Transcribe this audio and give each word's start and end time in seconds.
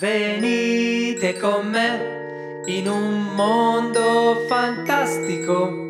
Venite 0.00 1.36
con 1.40 1.66
me 1.70 2.62
in 2.66 2.86
un 2.86 3.34
mondo 3.34 4.44
fantastico, 4.46 5.88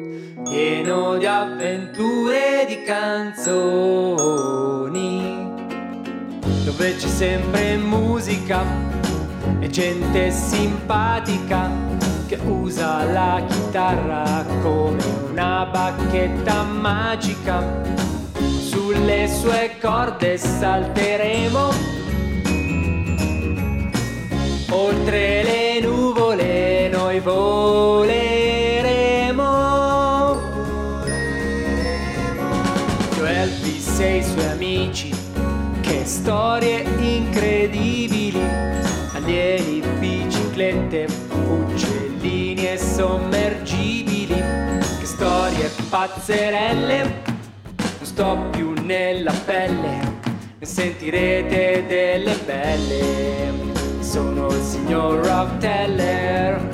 pieno 0.49 1.19
di 1.19 1.27
avventure 1.27 2.63
e 2.63 2.67
di 2.69 2.81
canzoni, 2.85 3.53
dove 6.65 6.97
c'è 6.97 7.07
sempre 7.07 7.77
musica 7.77 8.65
e 9.59 9.69
gente 9.69 10.31
simpatica 10.31 11.71
che 12.29 12.39
usa 12.47 13.05
la 13.05 13.45
chitarra 13.47 14.43
come 14.63 15.05
una 15.29 15.67
bacchetta 15.67 16.63
magica. 16.63 17.63
Sulle 18.39 19.29
sue 19.29 19.77
corde 19.79 20.39
salteremo 20.39 21.99
Oltre 24.71 25.43
le 25.43 25.81
nuvole 25.81 26.89
noi 26.89 27.21
voleremo. 27.21 28.27
Io 33.17 33.25
Elvis 33.25 33.99
e 33.99 34.17
i 34.19 34.23
suoi 34.23 34.47
amici, 34.47 35.11
che 35.81 36.05
storie 36.05 36.83
incredibili. 36.99 38.43
Alieni, 39.15 39.83
biciclette, 39.99 41.07
uccellini 41.31 42.69
e 42.69 42.77
sommergibili. 42.77 44.35
Che 44.99 45.07
storie 45.07 45.71
pazzerelle, 45.89 47.03
non 47.03 48.03
sto 48.03 48.37
più 48.51 48.75
nella 48.83 49.33
pelle, 49.47 50.19
ne 50.59 50.67
sentirete 50.67 51.87
delle 51.87 52.37
belle 52.45 53.78
sono 54.19 54.49
il 54.49 54.63
signor 54.65 55.25
Rock 55.25 55.59
Teller. 55.59 56.71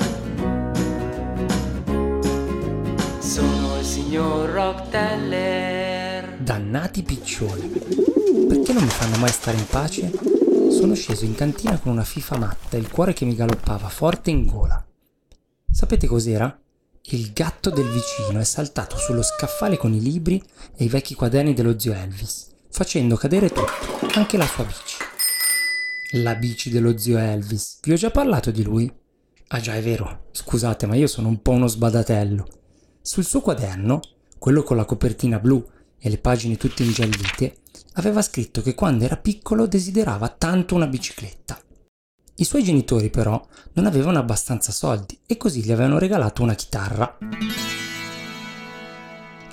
Sono 3.19 3.77
il 3.77 3.85
signor 3.85 4.49
Rock 4.49 4.89
Teller. 4.89 6.37
Dannati 6.39 7.03
piccioni. 7.03 7.67
Perché 8.47 8.73
non 8.73 8.81
mi 8.81 8.89
fanno 8.89 9.17
mai 9.17 9.29
stare 9.29 9.57
in 9.57 9.67
pace? 9.67 10.11
Sono 10.71 10.95
sceso 10.95 11.23
in 11.23 11.35
cantina 11.35 11.77
con 11.77 11.91
una 11.91 12.03
fifa 12.03 12.35
matta 12.35 12.77
e 12.77 12.79
il 12.79 12.89
cuore 12.89 13.13
che 13.13 13.25
mi 13.25 13.35
galoppava 13.35 13.89
forte 13.89 14.31
in 14.31 14.47
gola. 14.47 14.83
Sapete 15.69 16.07
cos'era? 16.07 16.59
Il 17.09 17.31
gatto 17.31 17.69
del 17.69 17.91
vicino 17.91 18.39
è 18.39 18.43
saltato 18.43 18.97
sullo 18.97 19.21
scaffale 19.21 19.77
con 19.77 19.93
i 19.93 20.01
libri 20.01 20.41
e 20.75 20.85
i 20.85 20.89
vecchi 20.89 21.13
quaderni 21.13 21.53
dello 21.53 21.77
zio 21.77 21.93
Elvis, 21.93 22.47
facendo 22.71 23.15
cadere 23.15 23.49
tutto, 23.49 23.99
anche 24.15 24.35
la 24.35 24.47
sua 24.47 24.63
bici. 24.63 24.94
La 26.19 26.35
bici 26.35 26.69
dello 26.69 26.97
zio 26.97 27.17
Elvis. 27.17 27.79
Vi 27.81 27.91
ho 27.91 27.95
già 27.95 28.09
parlato 28.09 28.49
di 28.49 28.63
lui? 28.63 28.89
Ah 29.47 29.59
già, 29.59 29.75
è 29.75 29.81
vero. 29.81 30.27
Scusate, 30.31 30.85
ma 30.85 30.95
io 30.95 31.07
sono 31.07 31.27
un 31.27 31.41
po' 31.41 31.51
uno 31.51 31.67
sbadatello. 31.67 32.47
Sul 33.01 33.25
suo 33.25 33.41
quaderno, 33.41 33.99
quello 34.37 34.63
con 34.63 34.77
la 34.77 34.85
copertina 34.85 35.39
blu 35.39 35.61
e 35.99 36.09
le 36.09 36.17
pagine 36.17 36.55
tutte 36.55 36.83
ingiallite, 36.83 37.57
aveva 37.95 38.21
scritto 38.21 38.61
che 38.61 38.75
quando 38.75 39.03
era 39.03 39.17
piccolo 39.17 39.67
desiderava 39.67 40.29
tanto 40.29 40.73
una 40.73 40.87
bicicletta. 40.87 41.59
I 42.35 42.45
suoi 42.45 42.63
genitori 42.63 43.09
però 43.09 43.45
non 43.73 43.85
avevano 43.85 44.17
abbastanza 44.17 44.71
soldi 44.71 45.19
e 45.25 45.35
così 45.35 45.63
gli 45.63 45.71
avevano 45.73 45.99
regalato 45.99 46.43
una 46.43 46.55
chitarra. 46.55 47.17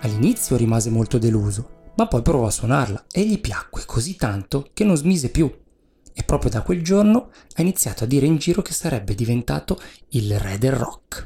All'inizio 0.02 0.56
rimase 0.56 0.90
molto 0.90 1.18
deluso, 1.18 1.92
ma 1.96 2.06
poi 2.06 2.22
provò 2.22 2.46
a 2.46 2.52
suonarla 2.52 3.06
e 3.10 3.26
gli 3.26 3.40
piacque 3.40 3.82
così 3.84 4.14
tanto 4.14 4.70
che 4.72 4.84
non 4.84 4.96
smise 4.96 5.28
più 5.30 5.52
e 6.14 6.22
proprio 6.24 6.50
da 6.50 6.62
quel 6.62 6.82
giorno 6.82 7.30
ha 7.54 7.62
iniziato 7.62 8.04
a 8.04 8.06
dire 8.06 8.26
in 8.26 8.36
giro 8.36 8.62
che 8.62 8.72
sarebbe 8.72 9.14
diventato 9.14 9.80
il 10.10 10.38
re 10.38 10.58
del 10.58 10.72
rock. 10.72 11.24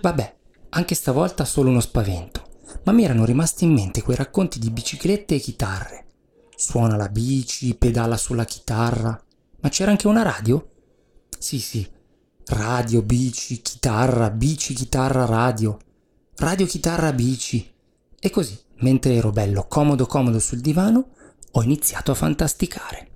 Vabbè, 0.00 0.36
anche 0.70 0.94
stavolta 0.94 1.44
solo 1.44 1.70
uno 1.70 1.80
spavento, 1.80 2.60
ma 2.84 2.92
mi 2.92 3.04
erano 3.04 3.24
rimasti 3.24 3.64
in 3.64 3.72
mente 3.72 4.02
quei 4.02 4.16
racconti 4.16 4.58
di 4.58 4.70
biciclette 4.70 5.34
e 5.34 5.38
chitarre. 5.38 6.06
Suona 6.56 6.96
la 6.96 7.08
bici, 7.08 7.74
pedala 7.74 8.16
sulla 8.16 8.44
chitarra, 8.44 9.20
ma 9.60 9.68
c'era 9.68 9.90
anche 9.90 10.06
una 10.06 10.22
radio? 10.22 10.68
Sì, 11.38 11.58
sì, 11.58 11.86
radio, 12.46 13.02
bici, 13.02 13.60
chitarra, 13.60 14.30
bici, 14.30 14.74
chitarra, 14.74 15.24
radio, 15.24 15.76
radio, 16.36 16.66
chitarra, 16.66 17.12
bici. 17.12 17.68
E 18.18 18.30
così, 18.30 18.56
mentre 18.78 19.14
ero 19.14 19.30
bello 19.30 19.66
comodo 19.66 20.06
comodo 20.06 20.38
sul 20.38 20.60
divano, 20.60 21.10
ho 21.52 21.62
iniziato 21.62 22.10
a 22.10 22.14
fantasticare. 22.14 23.08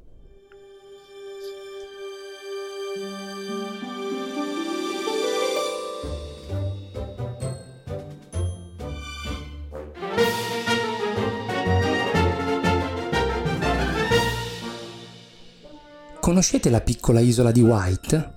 Conoscete 16.20 16.70
la 16.70 16.80
piccola 16.80 17.20
isola 17.20 17.52
di 17.52 17.62
White? 17.62 18.34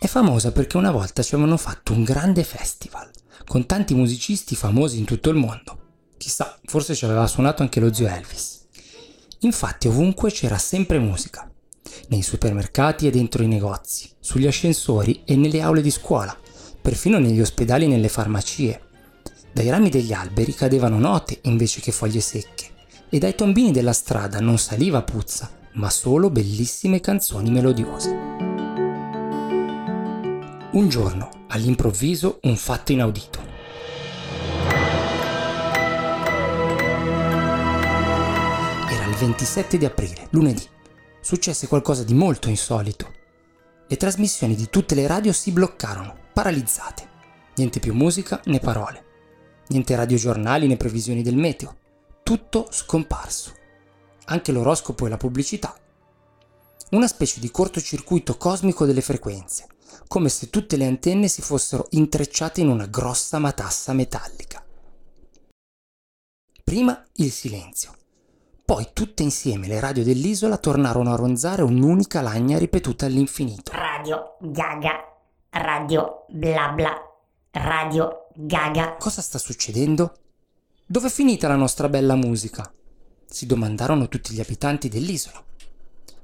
È 0.00 0.06
famosa 0.06 0.52
perché 0.52 0.78
una 0.78 0.90
volta 0.90 1.22
ci 1.22 1.34
avevano 1.34 1.58
fatto 1.58 1.92
un 1.92 2.02
grande 2.02 2.42
festival 2.44 3.10
con 3.46 3.66
tanti 3.66 3.94
musicisti 3.94 4.56
famosi 4.56 4.98
in 4.98 5.04
tutto 5.04 5.28
il 5.28 5.36
mondo. 5.36 5.78
Chissà, 6.16 6.58
forse 6.64 6.94
ci 6.94 7.04
aveva 7.04 7.26
suonato 7.26 7.62
anche 7.62 7.78
lo 7.78 7.92
zio 7.92 8.08
Elvis. 8.08 8.59
Infatti 9.42 9.88
ovunque 9.88 10.30
c'era 10.30 10.58
sempre 10.58 10.98
musica, 10.98 11.50
nei 12.08 12.20
supermercati 12.20 13.06
e 13.06 13.10
dentro 13.10 13.42
i 13.42 13.46
negozi, 13.46 14.10
sugli 14.20 14.46
ascensori 14.46 15.22
e 15.24 15.34
nelle 15.34 15.62
aule 15.62 15.80
di 15.80 15.90
scuola, 15.90 16.36
perfino 16.80 17.18
negli 17.18 17.40
ospedali 17.40 17.86
e 17.86 17.88
nelle 17.88 18.10
farmacie. 18.10 18.80
Dai 19.50 19.70
rami 19.70 19.88
degli 19.88 20.12
alberi 20.12 20.52
cadevano 20.52 20.98
note 20.98 21.38
invece 21.42 21.80
che 21.80 21.90
foglie 21.90 22.20
secche 22.20 22.66
e 23.08 23.18
dai 23.18 23.34
tombini 23.34 23.72
della 23.72 23.94
strada 23.94 24.40
non 24.40 24.58
saliva 24.58 25.02
puzza, 25.02 25.50
ma 25.72 25.88
solo 25.88 26.28
bellissime 26.28 27.00
canzoni 27.00 27.50
melodiose. 27.50 28.10
Un 30.72 30.86
giorno, 30.88 31.30
all'improvviso, 31.48 32.40
un 32.42 32.56
fatto 32.56 32.92
inaudito. 32.92 33.49
27 39.20 39.76
di 39.76 39.84
aprile, 39.84 40.28
lunedì, 40.30 40.66
successe 41.20 41.68
qualcosa 41.68 42.04
di 42.04 42.14
molto 42.14 42.48
insolito. 42.48 43.12
Le 43.86 43.96
trasmissioni 43.98 44.54
di 44.54 44.70
tutte 44.70 44.94
le 44.94 45.06
radio 45.06 45.30
si 45.34 45.50
bloccarono, 45.50 46.16
paralizzate. 46.32 47.08
Niente 47.56 47.80
più 47.80 47.92
musica 47.92 48.40
né 48.46 48.60
parole. 48.60 49.04
Niente 49.66 49.94
radiogiornali 49.94 50.66
né 50.66 50.78
previsioni 50.78 51.20
del 51.20 51.36
meteo. 51.36 51.76
Tutto 52.22 52.68
scomparso. 52.70 53.52
Anche 54.24 54.52
l'oroscopo 54.52 55.04
e 55.04 55.10
la 55.10 55.18
pubblicità. 55.18 55.78
Una 56.92 57.06
specie 57.06 57.40
di 57.40 57.50
cortocircuito 57.50 58.38
cosmico 58.38 58.86
delle 58.86 59.02
frequenze, 59.02 59.66
come 60.08 60.30
se 60.30 60.48
tutte 60.48 60.78
le 60.78 60.86
antenne 60.86 61.28
si 61.28 61.42
fossero 61.42 61.88
intrecciate 61.90 62.62
in 62.62 62.68
una 62.68 62.86
grossa 62.86 63.38
matassa 63.38 63.92
metallica. 63.92 64.64
Prima 66.64 67.04
il 67.16 67.30
silenzio 67.30 67.98
poi 68.70 68.90
tutte 68.92 69.24
insieme 69.24 69.66
le 69.66 69.80
radio 69.80 70.04
dell'isola 70.04 70.56
tornarono 70.56 71.12
a 71.12 71.16
ronzare 71.16 71.62
un'unica 71.62 72.20
lagna 72.20 72.56
ripetuta 72.56 73.04
all'infinito. 73.04 73.72
Radio 73.74 74.36
Gaga, 74.38 74.92
Radio 75.50 76.26
bla 76.28 76.68
bla, 76.68 76.94
Radio 77.50 78.28
Gaga. 78.32 78.94
Cosa 78.96 79.22
sta 79.22 79.38
succedendo? 79.38 80.14
Dove 80.86 81.08
è 81.08 81.10
finita 81.10 81.48
la 81.48 81.56
nostra 81.56 81.88
bella 81.88 82.14
musica? 82.14 82.72
Si 83.26 83.44
domandarono 83.44 84.06
tutti 84.06 84.32
gli 84.32 84.40
abitanti 84.40 84.88
dell'isola. 84.88 85.42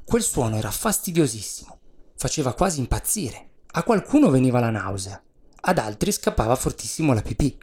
Quel 0.05 0.23
suono 0.23 0.55
era 0.55 0.71
fastidiosissimo, 0.71 1.79
faceva 2.15 2.55
quasi 2.55 2.79
impazzire. 2.79 3.49
A 3.73 3.83
qualcuno 3.83 4.31
veniva 4.31 4.61
la 4.61 4.71
nausea, 4.71 5.21
ad 5.63 5.79
altri 5.79 6.13
scappava 6.13 6.55
fortissimo 6.55 7.13
la 7.13 7.23
pipì. 7.23 7.59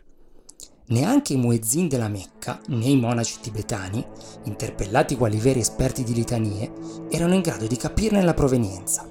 Neanche 0.86 1.34
i 1.34 1.38
muezzin 1.38 1.88
della 1.88 2.10
Mecca, 2.10 2.60
né 2.68 2.86
i 2.86 2.98
monaci 2.98 3.40
tibetani, 3.40 4.06
interpellati 4.44 5.16
quali 5.16 5.38
veri 5.38 5.60
esperti 5.60 6.04
di 6.04 6.14
litanie, 6.14 6.72
erano 7.10 7.34
in 7.34 7.42
grado 7.42 7.68
di 7.68 7.78
capirne 7.78 8.22
la 8.22 8.34
provenienza. 8.34 9.10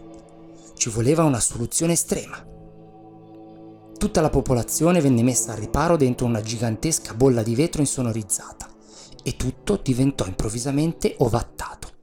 Ci 0.75 0.91
voleva 0.91 1.25
una 1.25 1.41
soluzione 1.41 1.95
estrema. 1.95 2.45
Tutta 3.97 4.21
la 4.21 4.31
popolazione 4.31 5.01
venne 5.01 5.23
messa 5.23 5.53
al 5.53 5.59
riparo 5.59 5.97
dentro 5.97 6.27
una 6.27 6.43
gigantesca 6.43 7.15
bolla 7.15 7.43
di 7.43 7.55
vetro 7.55 7.81
insonorizzata 7.81 8.69
e 9.23 9.37
tutto 9.37 9.81
diventò 9.83 10.27
improvvisamente 10.27 11.15
ovattato. 11.19 12.02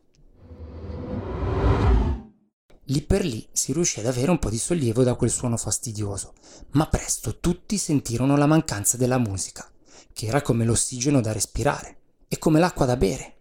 Lì 2.90 3.04
per 3.04 3.24
lì 3.24 3.48
si 3.52 3.72
riuscì 3.72 4.00
ad 4.00 4.08
avere 4.08 4.32
un 4.32 4.40
po' 4.40 4.50
di 4.50 4.58
sollievo 4.58 5.04
da 5.04 5.14
quel 5.14 5.30
suono 5.30 5.58
fastidioso, 5.58 6.34
ma 6.72 6.88
presto 6.88 7.40
tutti 7.40 7.78
sentirono 7.78 8.36
la 8.36 8.48
mancanza 8.48 8.98
della 8.98 9.20
musica, 9.20 9.70
che 10.12 10.26
era 10.26 10.42
come 10.42 10.66
l'ossigeno 10.66 11.22
da 11.22 11.32
respirare 11.32 11.98
e 12.28 12.40
come 12.40 12.60
l'acqua 12.60 12.86
da 12.86 12.98
bere. 12.98 13.36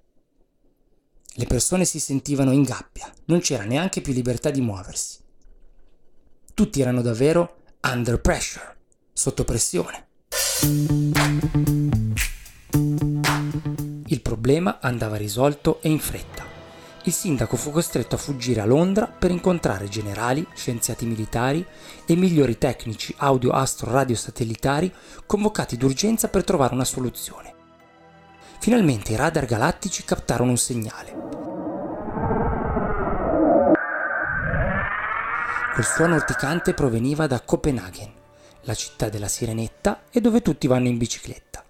Le 1.32 1.46
persone 1.46 1.86
si 1.86 1.98
sentivano 1.98 2.52
in 2.52 2.62
gabbia, 2.62 3.10
non 3.26 3.40
c'era 3.40 3.64
neanche 3.64 4.02
più 4.02 4.12
libertà 4.12 4.50
di 4.50 4.60
muoversi. 4.60 5.18
Tutti 6.52 6.80
erano 6.82 7.00
davvero 7.00 7.62
under 7.84 8.20
pressure, 8.20 8.76
sotto 9.14 9.44
pressione. 9.44 10.08
Il 14.08 14.20
problema 14.20 14.78
andava 14.80 15.16
risolto 15.16 15.80
e 15.80 15.88
in 15.88 16.00
fretta. 16.00 16.47
Il 17.08 17.14
sindaco 17.14 17.56
fu 17.56 17.70
costretto 17.70 18.16
a 18.16 18.18
fuggire 18.18 18.60
a 18.60 18.66
Londra 18.66 19.06
per 19.06 19.30
incontrare 19.30 19.88
generali, 19.88 20.46
scienziati 20.52 21.06
militari 21.06 21.66
e 22.04 22.14
migliori 22.16 22.58
tecnici 22.58 23.14
audio 23.16 23.52
astro 23.52 23.90
radio 23.90 24.14
satellitari 24.14 24.92
convocati 25.24 25.78
d'urgenza 25.78 26.28
per 26.28 26.44
trovare 26.44 26.74
una 26.74 26.84
soluzione. 26.84 27.54
Finalmente 28.60 29.12
i 29.12 29.16
radar 29.16 29.46
galattici 29.46 30.04
captarono 30.04 30.50
un 30.50 30.58
segnale. 30.58 31.16
Quel 35.72 35.86
suono 35.86 36.14
urticante 36.14 36.74
proveniva 36.74 37.26
da 37.26 37.40
Copenaghen, 37.40 38.12
la 38.64 38.74
città 38.74 39.08
della 39.08 39.28
Sirenetta 39.28 40.02
e 40.10 40.20
dove 40.20 40.42
tutti 40.42 40.66
vanno 40.66 40.88
in 40.88 40.98
bicicletta. 40.98 41.64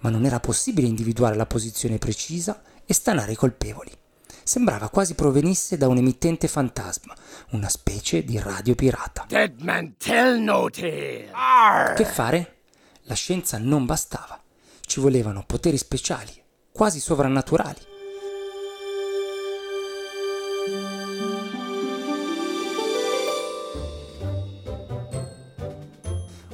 Ma 0.00 0.10
non 0.10 0.26
era 0.26 0.40
possibile 0.40 0.86
individuare 0.88 1.36
la 1.36 1.46
posizione 1.46 1.96
precisa 1.96 2.60
e 2.84 2.92
stanare 2.92 3.32
i 3.32 3.36
colpevoli. 3.36 4.02
Sembrava 4.44 4.90
quasi 4.90 5.14
provenisse 5.14 5.78
da 5.78 5.88
un 5.88 5.96
emittente 5.96 6.48
fantasma, 6.48 7.14
una 7.52 7.70
specie 7.70 8.24
di 8.24 8.38
radio 8.38 8.74
pirata. 8.74 9.24
Dead 9.26 9.58
man 9.62 9.96
tell 9.96 10.38
no 10.38 10.68
tale. 10.68 11.94
Che 11.96 12.04
fare? 12.04 12.56
La 13.04 13.14
scienza 13.14 13.56
non 13.56 13.86
bastava. 13.86 14.38
Ci 14.82 15.00
volevano 15.00 15.44
poteri 15.46 15.78
speciali, 15.78 16.30
quasi 16.70 17.00
sovrannaturali. 17.00 17.92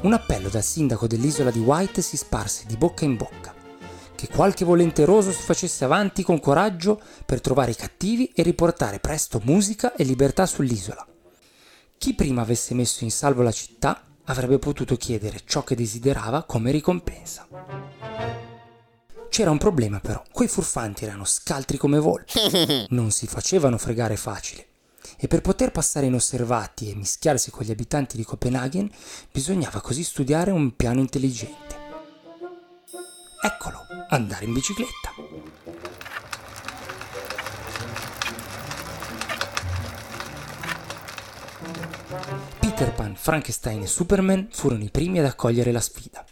Un 0.02 0.12
appello 0.12 0.48
dal 0.48 0.62
sindaco 0.62 1.08
dell'isola 1.08 1.50
di 1.50 1.58
White 1.58 2.02
si 2.02 2.16
sparse 2.16 2.64
di 2.66 2.76
bocca 2.76 3.04
in 3.04 3.16
bocca. 3.16 3.59
Che 4.20 4.28
qualche 4.28 4.66
volenteroso 4.66 5.32
si 5.32 5.40
facesse 5.40 5.82
avanti 5.82 6.22
con 6.22 6.40
coraggio 6.40 7.00
per 7.24 7.40
trovare 7.40 7.70
i 7.70 7.74
cattivi 7.74 8.30
e 8.34 8.42
riportare 8.42 8.98
presto 8.98 9.40
musica 9.44 9.94
e 9.94 10.04
libertà 10.04 10.44
sull'isola. 10.44 11.06
Chi 11.96 12.12
prima 12.12 12.42
avesse 12.42 12.74
messo 12.74 13.02
in 13.04 13.10
salvo 13.10 13.40
la 13.40 13.50
città 13.50 14.04
avrebbe 14.24 14.58
potuto 14.58 14.96
chiedere 14.96 15.40
ciò 15.46 15.64
che 15.64 15.74
desiderava 15.74 16.42
come 16.42 16.70
ricompensa. 16.70 17.48
C'era 19.30 19.50
un 19.50 19.56
problema 19.56 20.00
però, 20.00 20.22
quei 20.30 20.48
furfanti 20.48 21.06
erano 21.06 21.24
scaltri 21.24 21.78
come 21.78 21.98
volpi, 21.98 22.34
non 22.90 23.12
si 23.12 23.26
facevano 23.26 23.78
fregare 23.78 24.16
facile 24.16 24.66
e 25.16 25.28
per 25.28 25.40
poter 25.40 25.72
passare 25.72 26.04
inosservati 26.04 26.90
e 26.90 26.94
mischiarsi 26.94 27.50
con 27.50 27.64
gli 27.64 27.70
abitanti 27.70 28.18
di 28.18 28.24
Copenaghen 28.24 28.90
bisognava 29.32 29.80
così 29.80 30.04
studiare 30.04 30.50
un 30.50 30.76
piano 30.76 31.00
intelligente. 31.00 31.69
Eccolo, 33.42 33.86
andare 34.08 34.44
in 34.44 34.52
bicicletta. 34.52 35.14
Peter 42.58 42.92
Pan, 42.92 43.16
Frankenstein 43.16 43.80
e 43.80 43.86
Superman 43.86 44.48
furono 44.50 44.84
i 44.84 44.90
primi 44.90 45.20
ad 45.20 45.24
accogliere 45.24 45.72
la 45.72 45.80
sfida. 45.80 46.22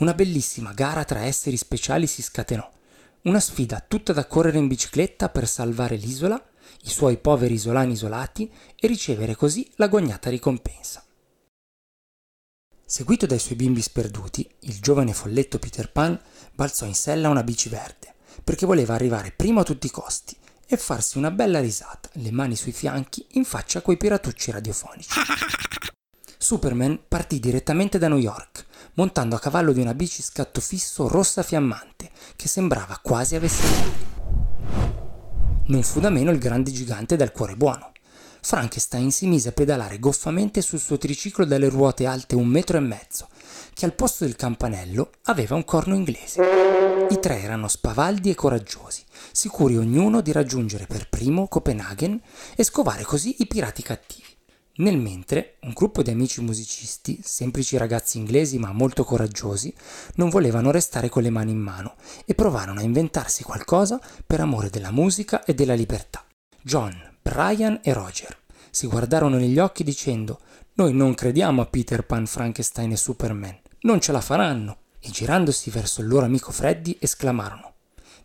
Una 0.00 0.12
bellissima 0.12 0.72
gara 0.72 1.04
tra 1.04 1.20
esseri 1.20 1.56
speciali 1.56 2.06
si 2.06 2.20
scatenò. 2.20 2.70
Una 3.22 3.40
sfida 3.40 3.82
tutta 3.86 4.12
da 4.12 4.26
correre 4.26 4.58
in 4.58 4.68
bicicletta 4.68 5.30
per 5.30 5.48
salvare 5.48 5.96
l'isola 5.96 6.38
i 6.82 6.90
suoi 6.90 7.16
poveri 7.16 7.54
isolani 7.54 7.92
isolati 7.92 8.52
e 8.76 8.86
ricevere 8.86 9.34
così 9.34 9.70
l'agognata 9.76 10.28
ricompensa. 10.28 11.02
Seguito 12.84 13.24
dai 13.24 13.38
suoi 13.38 13.56
bimbi 13.56 13.80
sperduti, 13.80 14.46
il 14.60 14.78
giovane 14.78 15.14
folletto 15.14 15.58
Peter 15.58 15.90
Pan 15.90 16.20
balzò 16.54 16.86
in 16.86 16.94
sella 16.94 17.28
una 17.28 17.42
bici 17.42 17.68
verde, 17.68 18.14
perché 18.44 18.66
voleva 18.66 18.94
arrivare 18.94 19.32
primo 19.32 19.60
a 19.60 19.64
tutti 19.64 19.86
i 19.86 19.90
costi 19.90 20.36
e 20.66 20.76
farsi 20.76 21.18
una 21.18 21.30
bella 21.30 21.60
risata, 21.60 22.08
le 22.14 22.30
mani 22.30 22.56
sui 22.56 22.72
fianchi, 22.72 23.26
in 23.32 23.44
faccia 23.44 23.80
a 23.80 23.82
quei 23.82 23.96
piratucci 23.96 24.50
radiofonici. 24.50 25.20
Superman 26.38 27.00
partì 27.06 27.38
direttamente 27.38 27.98
da 27.98 28.08
New 28.08 28.18
York, 28.18 28.66
montando 28.94 29.36
a 29.36 29.38
cavallo 29.38 29.72
di 29.72 29.80
una 29.80 29.94
bici 29.94 30.22
scatto 30.22 30.60
fisso 30.60 31.08
rossa 31.08 31.42
fiammante, 31.42 32.10
che 32.36 32.48
sembrava 32.48 32.98
quasi 33.02 33.36
avesse 33.36 34.10
non 35.66 35.82
fu 35.82 36.00
da 36.00 36.10
meno 36.10 36.30
il 36.30 36.38
grande 36.38 36.72
gigante 36.72 37.16
dal 37.16 37.32
cuore 37.32 37.56
buono. 37.56 37.92
Frankenstein 38.40 39.12
si 39.12 39.26
mise 39.26 39.50
a 39.50 39.52
pedalare 39.52 40.00
goffamente 40.00 40.60
sul 40.60 40.80
suo 40.80 40.98
triciclo 40.98 41.44
dalle 41.44 41.68
ruote 41.68 42.06
alte 42.06 42.34
un 42.34 42.48
metro 42.48 42.76
e 42.76 42.80
mezzo, 42.80 43.28
che 43.72 43.84
al 43.84 43.94
posto 43.94 44.24
del 44.24 44.36
campanello 44.36 45.10
aveva 45.24 45.54
un 45.54 45.64
corno 45.64 45.94
inglese. 45.94 46.42
I 47.08 47.18
tre 47.20 47.40
erano 47.40 47.68
spavaldi 47.68 48.30
e 48.30 48.34
coraggiosi, 48.34 49.02
sicuri 49.32 49.76
ognuno 49.76 50.20
di 50.20 50.32
raggiungere 50.32 50.86
per 50.86 51.08
primo 51.08 51.48
Copenaghen 51.48 52.20
e 52.56 52.64
scovare 52.64 53.02
così 53.02 53.36
i 53.38 53.46
pirati 53.46 53.82
cattivi. 53.82 54.30
Nel 54.76 54.96
mentre, 54.96 55.56
un 55.62 55.72
gruppo 55.74 56.02
di 56.02 56.10
amici 56.10 56.40
musicisti, 56.40 57.20
semplici 57.22 57.76
ragazzi 57.76 58.16
inglesi 58.16 58.58
ma 58.58 58.72
molto 58.72 59.04
coraggiosi, 59.04 59.74
non 60.14 60.30
volevano 60.30 60.70
restare 60.70 61.10
con 61.10 61.22
le 61.22 61.30
mani 61.30 61.50
in 61.50 61.58
mano 61.58 61.96
e 62.24 62.34
provarono 62.34 62.80
a 62.80 62.84
inventarsi 62.84 63.42
qualcosa 63.42 64.00
per 64.26 64.40
amore 64.40 64.70
della 64.70 64.90
musica 64.90 65.44
e 65.44 65.54
della 65.54 65.74
libertà. 65.74 66.24
John, 66.62 66.94
Brian 67.20 67.80
e 67.82 67.92
Roger 67.92 68.34
si 68.70 68.86
guardarono 68.86 69.36
negli 69.36 69.58
occhi 69.58 69.84
dicendo 69.84 70.40
Noi 70.74 70.94
non 70.94 71.14
crediamo 71.14 71.60
a 71.60 71.66
Peter 71.66 72.04
Pan, 72.04 72.26
Frankenstein 72.26 72.92
e 72.92 72.96
Superman, 72.96 73.58
non 73.80 74.00
ce 74.00 74.12
la 74.12 74.20
faranno. 74.20 74.78
E 75.04 75.10
girandosi 75.10 75.68
verso 75.70 76.00
il 76.00 76.06
loro 76.06 76.24
amico 76.24 76.52
Freddy 76.52 76.96
esclamarono 77.00 77.74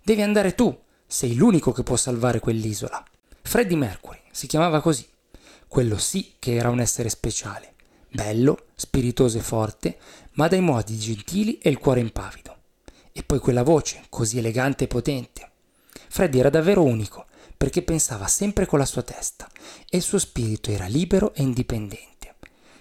Devi 0.03 0.21
andare 0.21 0.53
tu, 0.53 0.77
sei 1.07 1.35
l'unico 1.35 1.71
che 1.71 1.81
può 1.81 1.95
salvare 1.95 2.39
quell'isola. 2.39 3.03
Freddy 3.41 3.75
Mercury 3.75 4.19
si 4.31 4.45
chiamava 4.45 4.79
così 4.79 5.05
quello 5.67 5.97
sì 5.97 6.35
che 6.39 6.55
era 6.55 6.69
un 6.69 6.79
essere 6.79 7.09
speciale, 7.09 7.73
bello, 8.09 8.67
spiritoso 8.75 9.37
e 9.37 9.41
forte, 9.41 9.97
ma 10.33 10.47
dai 10.47 10.61
modi 10.61 10.97
gentili 10.97 11.57
e 11.57 11.69
il 11.69 11.77
cuore 11.77 11.99
impavido. 11.99 12.55
E 13.11 13.23
poi 13.23 13.39
quella 13.39 13.63
voce, 13.63 14.03
così 14.09 14.37
elegante 14.37 14.85
e 14.85 14.87
potente. 14.87 15.51
Freddy 16.07 16.39
era 16.39 16.49
davvero 16.49 16.83
unico, 16.83 17.25
perché 17.57 17.81
pensava 17.81 18.27
sempre 18.27 18.65
con 18.65 18.79
la 18.79 18.85
sua 18.85 19.01
testa, 19.01 19.49
e 19.89 19.97
il 19.97 20.03
suo 20.03 20.19
spirito 20.19 20.71
era 20.71 20.85
libero 20.85 21.33
e 21.33 21.41
indipendente. 21.41 22.16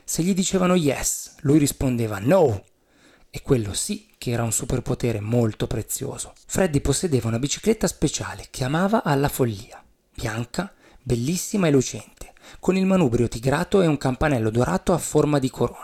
Se 0.08 0.22
gli 0.22 0.34
dicevano 0.34 0.76
yes, 0.76 1.34
lui 1.40 1.58
rispondeva 1.58 2.20
no, 2.20 2.64
e 3.28 3.42
quello 3.42 3.74
sì 3.74 4.08
che 4.16 4.30
era 4.30 4.44
un 4.44 4.52
superpotere 4.52 5.18
molto 5.18 5.66
prezioso. 5.66 6.32
Freddy 6.46 6.80
possedeva 6.80 7.26
una 7.26 7.40
bicicletta 7.40 7.88
speciale 7.88 8.46
che 8.48 8.62
amava 8.62 9.02
alla 9.02 9.28
follia, 9.28 9.84
bianca, 10.14 10.72
bellissima 11.02 11.66
e 11.66 11.72
lucente 11.72 12.34
con 12.60 12.76
il 12.76 12.86
manubrio 12.86 13.26
tigrato 13.26 13.82
e 13.82 13.88
un 13.88 13.98
campanello 13.98 14.50
dorato 14.50 14.92
a 14.92 14.98
forma 14.98 15.40
di 15.40 15.50
corona. 15.50 15.82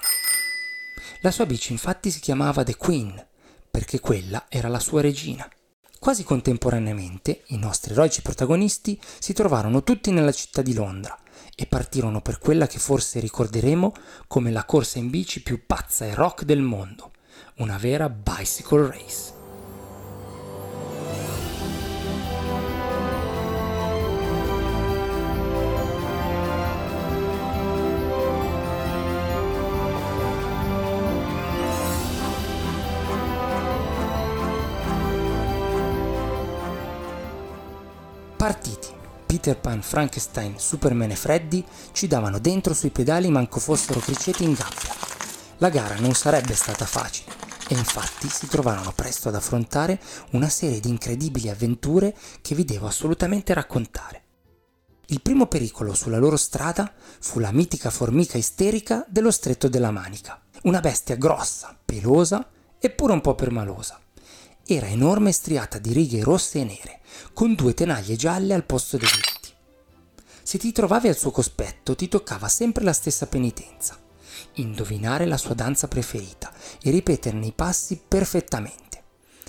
La 1.23 1.33
sua 1.33 1.45
bici 1.45 1.73
infatti 1.73 2.13
si 2.13 2.21
chiamava 2.21 2.63
The 2.63 2.77
Queen, 2.77 3.27
perché 3.69 3.99
quella 3.99 4.47
era 4.49 4.69
la 4.69 4.79
sua 4.79 5.01
regina. 5.01 5.51
Quasi 5.99 6.23
contemporaneamente 6.23 7.43
i 7.49 7.59
nostri 7.59 7.93
eroici 7.93 8.23
protagonisti 8.23 9.01
si 9.19 9.33
trovarono 9.33 9.83
tutti 9.83 10.13
nella 10.13 10.33
città 10.33 10.63
di 10.63 10.75
Londra 10.75 11.19
e 11.55 11.67
partirono 11.67 12.21
per 12.21 12.39
quella 12.39 12.67
che 12.67 12.79
forse 12.79 13.21
ricorderemo 13.21 13.93
come 14.27 14.51
la 14.51 14.65
corsa 14.65 14.99
in 14.99 15.11
bici 15.11 15.43
più 15.43 15.67
pazza 15.67 16.07
e 16.07 16.15
rock 16.15 16.45
del 16.45 16.61
mondo, 16.61 17.13
una 17.57 17.77
vera 17.77 18.09
bicycle 18.09 18.87
race. 18.89 19.41
Partiti. 38.43 39.02
Peter 39.33 39.57
Pan, 39.57 39.81
Frankenstein, 39.81 40.59
Superman 40.59 41.11
e 41.11 41.17
Freddy 41.17 41.65
ci 41.93 42.07
davano 42.07 42.39
dentro 42.39 42.75
sui 42.75 42.91
pedali 42.91 43.31
manco 43.31 43.61
fossero 43.61 43.99
criceti 43.99 44.45
in 44.45 44.53
gabbia. 44.53 44.95
La 45.57 45.71
gara 45.71 45.95
non 46.01 46.13
sarebbe 46.13 46.55
stata 46.55 46.85
facile 46.85 47.33
e 47.69 47.75
infatti 47.75 48.29
si 48.29 48.47
trovarono 48.47 48.93
presto 48.95 49.31
ad 49.31 49.35
affrontare 49.35 49.99
una 50.33 50.51
serie 50.51 50.81
di 50.81 50.91
incredibili 50.91 51.49
avventure 51.49 52.15
che 52.43 52.55
vi 52.55 52.67
devo 52.67 52.87
assolutamente 52.89 53.55
raccontare. 53.55 54.23
Il 55.07 55.23
primo 55.23 55.47
pericolo 55.47 55.95
sulla 55.95 56.19
loro 56.19 56.37
strada 56.37 56.93
fu 57.19 57.39
la 57.39 57.53
mitica 57.53 57.89
formica 57.89 58.37
isterica 58.37 59.03
dello 59.09 59.31
stretto 59.31 59.67
della 59.67 59.91
Manica, 59.91 60.43
una 60.65 60.81
bestia 60.81 61.17
grossa, 61.17 61.75
pelosa 61.83 62.51
eppure 62.79 63.15
un 63.15 63.23
po' 63.23 63.35
permalosa 63.35 63.99
era 64.75 64.89
enorme 64.89 65.31
e 65.31 65.33
striata 65.33 65.79
di 65.79 65.93
righe 65.93 66.23
rosse 66.23 66.61
e 66.61 66.65
nere, 66.65 67.01
con 67.33 67.55
due 67.55 67.75
tenaglie 67.75 68.17
gialle 68.17 68.55
al 68.55 68.65
posto 68.65 68.97
dei 68.97 69.09
denti. 69.09 69.55
Se 70.43 70.59
ti 70.59 70.73
trovavi 70.73 71.09
al 71.09 71.17
suo 71.17 71.31
cospetto 71.31 71.95
ti 71.95 72.09
toccava 72.09 72.49
sempre 72.49 72.85
la 72.85 72.93
stessa 72.93 73.27
penitenza, 73.27 73.99
indovinare 74.55 75.27
la 75.27 75.37
sua 75.37 75.55
danza 75.55 75.89
preferita 75.89 76.53
e 76.83 76.91
ripeterne 76.91 77.47
i 77.47 77.53
passi 77.53 78.01
perfettamente, 78.07 79.03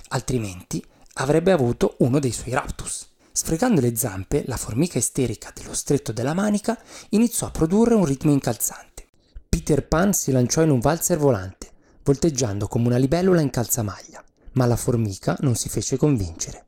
altrimenti 0.09 0.83
avrebbe 1.15 1.51
avuto 1.51 1.95
uno 1.99 2.19
dei 2.19 2.31
suoi 2.31 2.53
raptus. 2.53 3.07
Sfregando 3.31 3.81
le 3.81 3.95
zampe, 3.95 4.43
la 4.45 4.57
formica 4.57 4.99
isterica 4.99 5.51
dello 5.55 5.73
stretto 5.73 6.11
della 6.11 6.35
manica 6.35 6.79
iniziò 7.09 7.47
a 7.47 7.51
produrre 7.51 7.95
un 7.95 8.05
ritmo 8.05 8.31
incalzante. 8.31 9.07
Peter 9.49 9.87
Pan 9.87 10.13
si 10.13 10.31
lanciò 10.31 10.61
in 10.61 10.69
un 10.69 10.79
valzer 10.79 11.17
volante, 11.17 11.71
volteggiando 12.03 12.67
come 12.67 12.87
una 12.87 12.97
libellula 12.97 13.41
in 13.41 13.49
calzamaglia, 13.49 14.23
ma 14.53 14.65
la 14.65 14.75
formica 14.75 15.35
non 15.41 15.55
si 15.55 15.69
fece 15.69 15.97
convincere. 15.97 16.65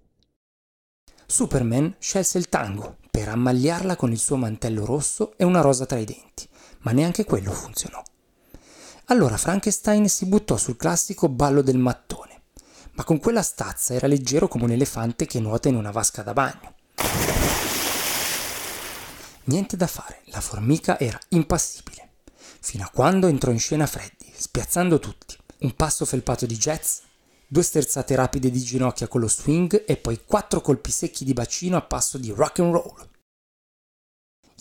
Superman 1.25 1.95
scelse 1.97 2.37
il 2.37 2.49
tango 2.49 2.97
per 3.09 3.29
ammagliarla 3.29 3.95
con 3.95 4.11
il 4.11 4.19
suo 4.19 4.35
mantello 4.35 4.85
rosso 4.85 5.33
e 5.37 5.43
una 5.43 5.61
rosa 5.61 5.85
tra 5.85 5.97
i 5.97 6.05
denti, 6.05 6.47
ma 6.79 6.91
neanche 6.91 7.23
quello 7.23 7.51
funzionò. 7.51 8.01
Allora 9.05 9.37
Frankenstein 9.37 10.07
si 10.09 10.25
buttò 10.25 10.57
sul 10.57 10.77
classico 10.77 11.29
ballo 11.29 11.61
del 11.61 11.77
mattone, 11.77 12.41
ma 12.93 13.03
con 13.03 13.19
quella 13.19 13.41
stazza 13.41 13.93
era 13.93 14.07
leggero 14.07 14.47
come 14.47 14.63
un 14.65 14.71
elefante 14.71 15.25
che 15.25 15.39
nuota 15.39 15.67
in 15.67 15.75
una 15.75 15.91
vasca 15.91 16.23
da 16.23 16.33
bagno. 16.33 16.73
Niente 19.45 19.77
da 19.77 19.85
fare, 19.85 20.21
la 20.25 20.41
formica 20.41 20.97
era 20.99 21.19
impassibile, 21.29 22.13
fino 22.59 22.83
a 22.83 22.89
quando 22.91 23.27
entrò 23.27 23.51
in 23.51 23.59
scena 23.59 23.85
Freddy, 23.85 24.31
spiazzando 24.35 24.97
tutti. 24.99 25.37
Un 25.59 25.75
passo 25.75 26.03
felpato 26.05 26.45
di 26.45 26.57
jazz, 26.57 26.99
due 27.47 27.63
sterzate 27.63 28.15
rapide 28.15 28.49
di 28.49 28.59
ginocchia 28.59 29.07
con 29.07 29.21
lo 29.21 29.27
swing 29.27 29.83
e 29.85 29.97
poi 29.97 30.21
quattro 30.25 30.61
colpi 30.61 30.91
secchi 30.91 31.23
di 31.25 31.33
bacino 31.33 31.77
a 31.77 31.81
passo 31.81 32.17
di 32.17 32.31
rock 32.31 32.59
and 32.59 32.73
roll. 32.73 33.09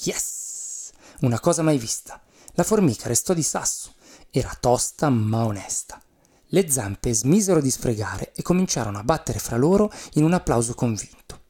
Yes! 0.02 0.92
Una 1.20 1.40
cosa 1.40 1.62
mai 1.62 1.78
vista. 1.78 2.20
La 2.54 2.62
formica 2.62 3.08
restò 3.08 3.34
di 3.34 3.42
sasso. 3.42 3.94
Era 4.30 4.56
tosta 4.58 5.08
ma 5.08 5.44
onesta. 5.44 6.00
Le 6.48 6.70
zampe 6.70 7.12
smisero 7.12 7.60
di 7.60 7.70
sfregare 7.70 8.32
e 8.34 8.42
cominciarono 8.42 8.98
a 8.98 9.04
battere 9.04 9.38
fra 9.38 9.56
loro 9.56 9.90
in 10.14 10.24
un 10.24 10.32
applauso 10.32 10.74
convinto. 10.74 11.42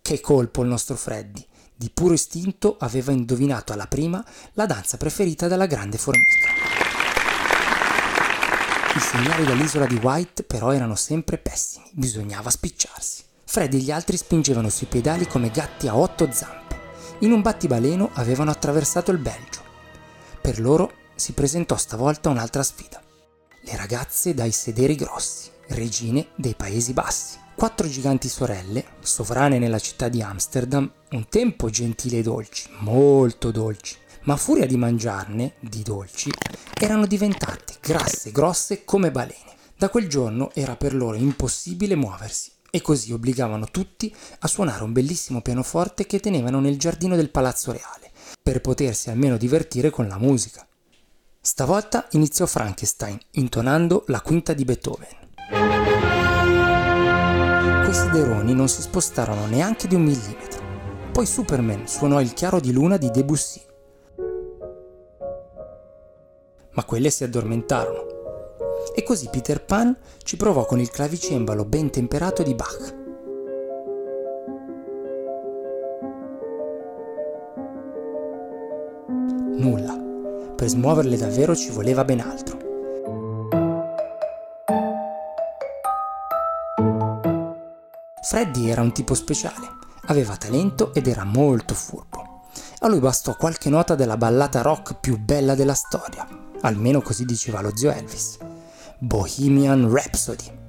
Che 0.00 0.20
colpo 0.20 0.62
il 0.62 0.68
nostro 0.68 0.96
Freddy! 0.96 1.46
Di 1.74 1.90
puro 1.90 2.14
istinto 2.14 2.76
aveva 2.78 3.10
indovinato 3.10 3.72
alla 3.72 3.86
prima 3.86 4.24
la 4.52 4.66
danza 4.66 4.96
preferita 4.96 5.48
della 5.48 5.66
grande 5.66 5.98
formica. 5.98 6.91
Segnali 9.02 9.44
dall'isola 9.44 9.84
di 9.84 9.96
White 9.96 10.44
però 10.44 10.70
erano 10.70 10.94
sempre 10.94 11.36
pessimi, 11.36 11.90
bisognava 11.92 12.48
spicciarsi. 12.48 13.24
Fred 13.44 13.74
e 13.74 13.78
gli 13.78 13.90
altri 13.90 14.16
spingevano 14.16 14.70
sui 14.70 14.86
pedali 14.86 15.26
come 15.26 15.50
gatti 15.50 15.88
a 15.88 15.96
otto 15.96 16.30
zampe. 16.32 16.80
In 17.18 17.32
un 17.32 17.42
battibaleno 17.42 18.10
avevano 18.14 18.50
attraversato 18.50 19.10
il 19.10 19.18
Belgio. 19.18 19.60
Per 20.40 20.58
loro 20.60 20.92
si 21.14 21.32
presentò 21.32 21.76
stavolta 21.76 22.30
un'altra 22.30 22.62
sfida. 22.62 23.02
Le 23.60 23.76
ragazze 23.76 24.32
dai 24.32 24.50
sederi 24.50 24.94
grossi, 24.94 25.50
regine 25.68 26.28
dei 26.36 26.54
Paesi 26.54 26.94
Bassi. 26.94 27.38
Quattro 27.54 27.86
giganti 27.88 28.28
sorelle, 28.28 28.84
sovrane 29.00 29.58
nella 29.58 29.78
città 29.78 30.08
di 30.08 30.22
Amsterdam, 30.22 30.90
un 31.10 31.28
tempo 31.28 31.68
gentili 31.68 32.18
e 32.18 32.22
dolci, 32.22 32.70
molto 32.78 33.50
dolci, 33.50 33.96
ma 34.24 34.34
a 34.34 34.36
furia 34.36 34.66
di 34.66 34.76
mangiarne, 34.76 35.54
di 35.60 35.82
dolci, 35.82 36.30
erano 36.78 37.06
diventate 37.06 37.74
grasse 37.80 38.30
grosse 38.30 38.84
come 38.84 39.10
balene. 39.10 39.50
Da 39.76 39.88
quel 39.88 40.08
giorno 40.08 40.50
era 40.54 40.76
per 40.76 40.94
loro 40.94 41.16
impossibile 41.16 41.96
muoversi 41.96 42.50
e 42.70 42.80
così 42.80 43.12
obbligavano 43.12 43.66
tutti 43.66 44.14
a 44.40 44.48
suonare 44.48 44.84
un 44.84 44.92
bellissimo 44.92 45.42
pianoforte 45.42 46.06
che 46.06 46.20
tenevano 46.20 46.60
nel 46.60 46.78
giardino 46.78 47.16
del 47.16 47.30
Palazzo 47.30 47.72
Reale, 47.72 48.10
per 48.42 48.60
potersi 48.60 49.10
almeno 49.10 49.36
divertire 49.36 49.90
con 49.90 50.06
la 50.06 50.18
musica. 50.18 50.66
Stavolta 51.40 52.06
iniziò 52.12 52.46
Frankenstein, 52.46 53.18
intonando 53.32 54.04
la 54.06 54.20
quinta 54.20 54.52
di 54.52 54.64
Beethoven. 54.64 55.20
Quei 57.82 57.94
sideroni 57.94 58.54
non 58.54 58.68
si 58.68 58.80
spostarono 58.80 59.46
neanche 59.46 59.88
di 59.88 59.96
un 59.96 60.04
millimetro. 60.04 61.10
Poi 61.10 61.26
Superman 61.26 61.88
suonò 61.88 62.20
il 62.20 62.32
chiaro 62.32 62.60
di 62.60 62.72
luna 62.72 62.96
di 62.96 63.10
Debussy 63.10 63.60
ma 66.72 66.84
quelle 66.84 67.10
si 67.10 67.24
addormentarono. 67.24 68.06
E 68.94 69.02
così 69.02 69.28
Peter 69.30 69.64
Pan 69.64 69.96
ci 70.22 70.36
provò 70.36 70.66
con 70.66 70.80
il 70.80 70.90
clavicembalo 70.90 71.64
ben 71.64 71.90
temperato 71.90 72.42
di 72.42 72.54
Bach. 72.54 72.94
Nulla. 79.56 80.00
Per 80.56 80.68
smuoverle 80.68 81.16
davvero 81.16 81.54
ci 81.54 81.70
voleva 81.70 82.04
ben 82.04 82.20
altro. 82.20 82.62
Freddy 88.32 88.70
era 88.70 88.80
un 88.80 88.92
tipo 88.92 89.14
speciale, 89.14 89.66
aveva 90.06 90.36
talento 90.36 90.94
ed 90.94 91.06
era 91.06 91.24
molto 91.24 91.74
furbo. 91.74 92.40
A 92.80 92.88
lui 92.88 92.98
bastò 92.98 93.36
qualche 93.36 93.68
nota 93.68 93.94
della 93.94 94.16
ballata 94.16 94.62
rock 94.62 94.94
più 94.98 95.18
bella 95.18 95.54
della 95.54 95.74
storia, 95.74 96.26
almeno 96.62 97.00
così 97.00 97.24
diceva 97.24 97.60
lo 97.60 97.76
zio 97.76 97.92
Elvis. 97.92 98.38
Bohemian 98.98 99.88
Rhapsody. 99.92 100.60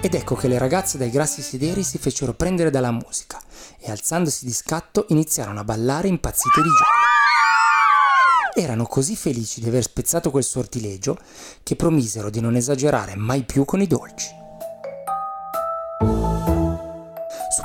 Ed 0.00 0.12
ecco 0.12 0.34
che 0.34 0.48
le 0.48 0.58
ragazze 0.58 0.98
dai 0.98 1.08
grassi 1.08 1.40
sederi 1.40 1.82
si 1.82 1.96
fecero 1.96 2.34
prendere 2.34 2.68
dalla 2.68 2.90
musica 2.90 3.40
e 3.78 3.90
alzandosi 3.90 4.44
di 4.44 4.52
scatto 4.52 5.06
iniziarono 5.08 5.60
a 5.60 5.64
ballare 5.64 6.08
impazzite 6.08 6.60
di 6.60 6.68
gioia. 6.68 8.64
Erano 8.66 8.84
così 8.84 9.16
felici 9.16 9.60
di 9.60 9.68
aver 9.68 9.82
spezzato 9.82 10.30
quel 10.30 10.44
sortilegio 10.44 11.18
che 11.62 11.74
promisero 11.74 12.28
di 12.28 12.40
non 12.40 12.54
esagerare 12.54 13.16
mai 13.16 13.44
più 13.44 13.64
con 13.64 13.80
i 13.80 13.86
dolci. 13.86 14.43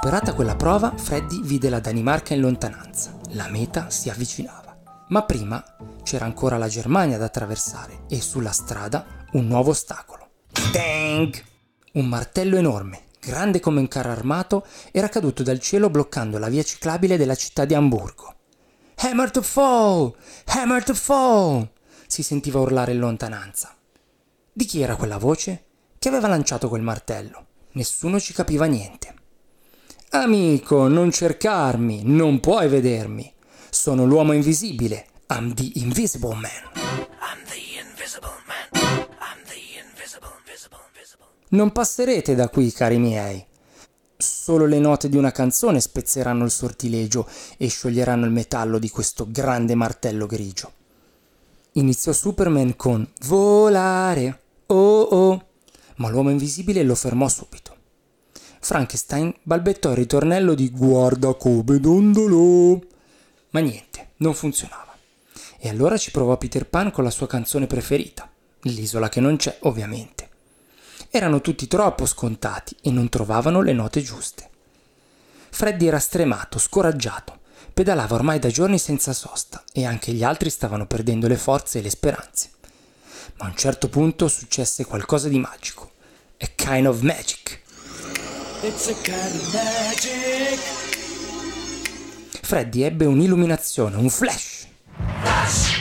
Superata 0.01 0.33
quella 0.33 0.55
prova, 0.55 0.95
Freddy 0.95 1.41
vide 1.43 1.67
la 1.67 1.81
Danimarca 1.81 2.33
in 2.33 2.39
lontananza. 2.39 3.19
La 3.31 3.49
meta 3.49 3.89
si 3.89 4.09
avvicinava. 4.09 4.77
Ma 5.09 5.23
prima 5.23 5.61
c'era 6.03 6.23
ancora 6.23 6.57
la 6.57 6.69
Germania 6.69 7.17
da 7.17 7.25
attraversare 7.25 8.05
e 8.07 8.21
sulla 8.21 8.53
strada 8.53 9.05
un 9.33 9.45
nuovo 9.47 9.71
ostacolo. 9.71 10.29
Dang! 10.71 11.43
Un 11.95 12.05
martello 12.05 12.55
enorme, 12.55 13.07
grande 13.19 13.59
come 13.59 13.81
un 13.81 13.89
carro 13.89 14.11
armato, 14.11 14.65
era 14.93 15.09
caduto 15.09 15.43
dal 15.43 15.59
cielo 15.59 15.89
bloccando 15.89 16.37
la 16.37 16.47
via 16.47 16.63
ciclabile 16.63 17.17
della 17.17 17.35
città 17.35 17.65
di 17.65 17.73
Amburgo. 17.73 18.35
Hammer 18.99 19.31
to 19.31 19.41
fall! 19.41 20.15
Hammer 20.45 20.81
to 20.81 20.93
fall! 20.93 21.69
si 22.07 22.23
sentiva 22.23 22.61
urlare 22.61 22.93
in 22.93 22.99
lontananza. 22.99 23.75
Di 24.53 24.63
chi 24.63 24.79
era 24.79 24.95
quella 24.95 25.17
voce? 25.17 25.65
Che 25.99 26.07
aveva 26.07 26.29
lanciato 26.29 26.69
quel 26.69 26.83
martello? 26.83 27.47
Nessuno 27.73 28.17
ci 28.17 28.31
capiva 28.31 28.63
niente. 28.63 29.15
Amico, 30.11 30.87
non 30.87 31.11
cercarmi, 31.11 32.01
non 32.03 32.39
puoi 32.39 32.67
vedermi. 32.67 33.31
Sono 33.69 34.05
l'uomo 34.05 34.33
invisibile. 34.33 35.05
I'm 35.29 35.53
the 35.53 35.71
invisible 35.75 36.33
man. 36.33 36.49
I'm 36.73 37.43
the 37.45 37.79
invisible 37.79 38.33
man. 38.47 38.81
I'm 39.19 39.43
the 39.45 39.59
invisible, 39.79 40.29
invisible, 40.39 40.79
invisible. 40.87 41.27
Non 41.49 41.71
passerete 41.71 42.33
da 42.33 42.49
qui, 42.49 42.71
cari 42.71 42.97
miei. 42.97 43.45
Solo 44.17 44.65
le 44.65 44.79
note 44.79 45.09
di 45.09 45.15
una 45.15 45.31
canzone 45.31 45.79
spezzeranno 45.79 46.43
il 46.43 46.49
sortilegio 46.49 47.29
e 47.57 47.67
scioglieranno 47.67 48.25
il 48.25 48.31
metallo 48.31 48.79
di 48.79 48.89
questo 48.89 49.27
grande 49.29 49.75
martello 49.75 50.25
grigio. 50.25 50.71
Iniziò 51.73 52.13
Superman 52.13 52.75
con 52.75 53.07
volare, 53.27 54.41
oh 54.65 55.01
oh, 55.01 55.45
ma 55.97 56.09
l'uomo 56.09 56.31
invisibile 56.31 56.81
lo 56.81 56.95
fermò 56.95 57.27
subito. 57.27 57.68
Frankenstein 58.69 59.33
balbettò 59.41 59.89
il 59.89 59.95
ritornello 59.95 60.53
di 60.53 60.69
guarda 60.69 61.33
come 61.33 61.79
dondolò. 61.79 62.79
Ma 63.49 63.61
niente, 63.61 64.09
non 64.17 64.35
funzionava. 64.35 64.95
E 65.57 65.69
allora 65.69 65.97
ci 65.97 66.11
provò 66.11 66.37
Peter 66.37 66.67
Pan 66.67 66.91
con 66.91 67.03
la 67.03 67.09
sua 67.09 67.25
canzone 67.25 67.65
preferita, 67.65 68.29
l'isola 68.61 69.09
che 69.09 69.21
non 69.21 69.37
c'è, 69.37 69.57
ovviamente. 69.61 70.29
Erano 71.09 71.41
tutti 71.41 71.65
troppo 71.65 72.05
scontati 72.05 72.75
e 72.83 72.91
non 72.91 73.09
trovavano 73.09 73.63
le 73.63 73.73
note 73.73 74.01
giuste. 74.01 74.47
Freddy 75.49 75.87
era 75.87 75.97
stremato, 75.97 76.59
scoraggiato, 76.59 77.39
pedalava 77.73 78.13
ormai 78.13 78.37
da 78.37 78.49
giorni 78.49 78.77
senza 78.77 79.13
sosta 79.13 79.63
e 79.73 79.83
anche 79.83 80.11
gli 80.11 80.23
altri 80.23 80.51
stavano 80.51 80.85
perdendo 80.85 81.27
le 81.27 81.37
forze 81.37 81.79
e 81.79 81.81
le 81.81 81.89
speranze. 81.89 82.51
Ma 83.37 83.45
a 83.45 83.49
un 83.49 83.55
certo 83.55 83.89
punto 83.89 84.27
successe 84.27 84.85
qualcosa 84.85 85.27
di 85.27 85.39
magico. 85.39 85.89
A 86.37 86.47
kind 86.53 86.85
of 86.85 87.01
magic. 87.01 87.61
It's 88.61 88.89
a 88.89 88.93
kind 89.03 89.15
of 89.15 89.53
magic. 89.53 90.59
Freddy 92.41 92.81
ebbe 92.81 93.05
un'illuminazione, 93.05 93.95
un 93.95 94.09
flash. 94.09 94.67
Flash! 95.21 95.79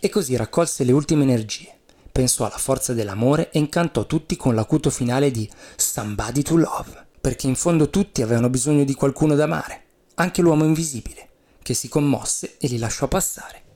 E 0.00 0.08
così 0.08 0.34
raccolse 0.34 0.82
le 0.82 0.90
ultime 0.90 1.22
energie, 1.22 1.72
pensò 2.10 2.46
alla 2.46 2.58
forza 2.58 2.92
dell'amore 2.94 3.50
e 3.52 3.60
incantò 3.60 4.06
tutti 4.06 4.36
con 4.36 4.56
l'acuto 4.56 4.90
finale 4.90 5.30
di 5.30 5.48
Somebody 5.76 6.42
to 6.42 6.56
Love, 6.56 7.06
perché 7.20 7.46
in 7.46 7.54
fondo 7.54 7.88
tutti 7.88 8.20
avevano 8.20 8.50
bisogno 8.50 8.82
di 8.82 8.94
qualcuno 8.94 9.36
da 9.36 9.44
amare, 9.44 9.82
anche 10.14 10.42
l'uomo 10.42 10.64
invisibile, 10.64 11.28
che 11.62 11.74
si 11.74 11.88
commosse 11.88 12.56
e 12.58 12.66
li 12.66 12.78
lasciò 12.78 13.06
passare. 13.06 13.66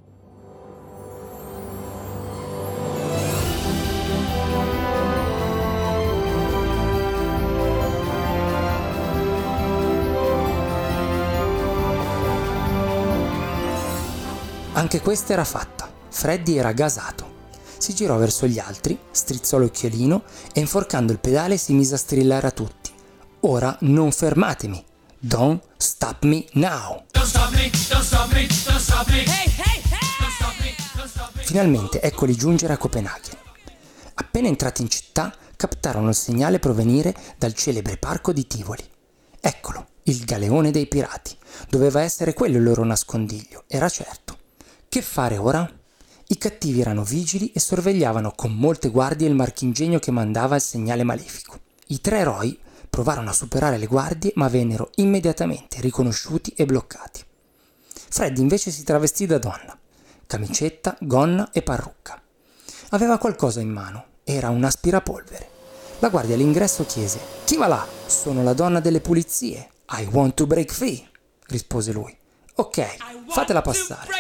Anche 14.75 15.02
questa 15.02 15.35
era 15.35 15.45
fatta. 15.45 15.93
Freddy 16.09 16.57
era 16.57 16.73
gasato. 16.73 17.31
Si 17.76 17.95
girò 17.95 18.17
verso 18.17 18.47
gli 18.47 18.59
altri, 18.59 18.99
strizzò 19.11 19.59
l'occhiolino 19.59 20.23
e 20.55 20.61
inforcando 20.61 21.12
il 21.12 21.19
pedale 21.19 21.59
si 21.59 21.75
mise 21.75 21.95
a 21.95 21.99
strillare 21.99 22.47
a 22.47 22.50
tutti. 22.52 22.91
Ora 23.41 23.76
non 23.81 24.11
fermatemi. 24.12 24.83
Don't 25.19 25.62
stop 25.76 26.25
me 26.25 26.47
now. 26.52 27.05
Finalmente 31.41 32.00
eccoli 32.00 32.35
giungere 32.35 32.73
a 32.73 32.79
Copenaghen. 32.79 33.37
Appena 34.14 34.49
entrati 34.49 34.81
in 34.81 34.88
città, 34.88 35.35
captarono 35.55 36.09
il 36.09 36.14
segnale 36.14 36.59
provenire 36.59 37.14
dal 37.37 37.52
celebre 37.52 37.99
parco 37.99 38.33
di 38.33 38.47
Tivoli. 38.47 38.85
Eccolo, 39.38 39.87
il 40.05 40.25
galeone 40.25 40.71
dei 40.71 40.87
pirati. 40.87 41.37
Doveva 41.69 42.00
essere 42.00 42.33
quello 42.33 42.57
il 42.57 42.62
loro 42.62 42.85
nascondiglio, 42.85 43.64
era 43.67 43.88
certo. 43.91 44.38
Che 44.92 45.00
fare 45.00 45.38
ora? 45.38 45.66
I 46.26 46.37
cattivi 46.37 46.82
erano 46.82 47.02
vigili 47.02 47.50
e 47.52 47.61
sorvegliavano 47.61 48.34
con 48.37 48.52
molte 48.52 48.90
guardie 48.90 49.26
il 49.26 49.34
marchingegno 49.34 49.99
che 49.99 50.11
mandava 50.11 50.56
il 50.56 50.61
segnale 50.61 51.02
malefico. 51.02 51.61
I 51.87 52.02
tre 52.02 52.18
eroi 52.18 52.58
provarono 52.90 53.30
a 53.30 53.32
superare 53.32 53.78
le 53.78 53.87
guardie 53.87 54.32
ma 54.34 54.49
vennero 54.49 54.90
immediatamente 54.96 55.80
riconosciuti 55.80 56.52
e 56.54 56.66
bloccati. 56.66 57.25
Freddy 57.94 58.42
invece 58.42 58.70
si 58.70 58.84
travestì 58.84 59.25
da 59.25 59.38
donna, 59.38 59.75
camicetta, 60.26 60.94
gonna 61.00 61.50
e 61.52 61.62
parrucca. 61.62 62.20
Aveva 62.90 63.16
qualcosa 63.16 63.62
in 63.62 63.70
mano, 63.70 64.04
era 64.25 64.50
un 64.50 64.62
aspirapolvere. 64.62 65.49
La 66.00 66.11
guardia 66.11 66.34
all'ingresso 66.34 66.84
chiese: 66.84 67.18
Chi 67.44 67.56
va 67.56 67.66
là? 67.66 67.88
Sono 68.04 68.42
la 68.42 68.52
donna 68.52 68.78
delle 68.80 69.00
pulizie. 69.00 69.70
I 69.92 70.06
want 70.12 70.34
to 70.34 70.46
break 70.46 70.70
free, 70.70 71.02
rispose 71.46 71.92
lui. 71.92 72.14
Ok, 72.56 72.96
fatela 73.28 73.62
passare. 73.62 74.11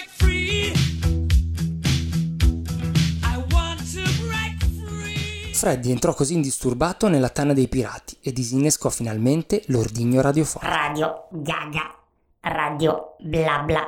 Freddy 5.62 5.92
entrò 5.92 6.12
così 6.12 6.34
indisturbato 6.34 7.06
nella 7.06 7.28
tana 7.28 7.52
dei 7.52 7.68
pirati 7.68 8.16
e 8.20 8.32
disinnescò 8.32 8.88
finalmente 8.88 9.62
l'ordigno 9.66 10.20
radiofonico. 10.20 10.68
Radio 10.68 11.28
Gaga. 11.30 11.94
Radio 12.40 13.14
bla 13.20 13.60
bla. 13.60 13.86